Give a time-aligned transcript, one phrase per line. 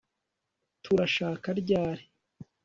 [0.83, 2.03] turashaka ryari